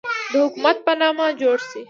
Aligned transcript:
د 0.31 0.33
حکومت 0.43 0.77
په 0.85 0.93
نامه 1.01 1.25
جوړ 1.41 1.57
شي. 1.67 1.79